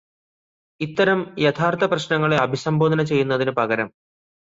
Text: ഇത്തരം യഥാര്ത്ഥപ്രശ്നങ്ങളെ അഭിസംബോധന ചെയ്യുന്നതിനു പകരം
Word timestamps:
ഇത്തരം 0.81 1.19
യഥാര്ത്ഥപ്രശ്നങ്ങളെ 1.39 2.37
അഭിസംബോധന 2.37 3.03
ചെയ്യുന്നതിനു 3.03 3.51
പകരം 3.51 3.89